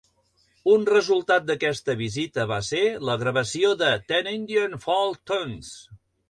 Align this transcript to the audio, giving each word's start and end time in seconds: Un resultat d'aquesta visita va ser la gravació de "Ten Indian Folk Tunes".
Un 0.75 0.85
resultat 0.93 1.43
d'aquesta 1.49 1.95
visita 1.99 2.45
va 2.53 2.57
ser 2.69 2.81
la 3.11 3.19
gravació 3.25 3.75
de 3.83 3.93
"Ten 4.13 4.31
Indian 4.33 4.75
Folk 4.87 5.23
Tunes". 5.33 5.71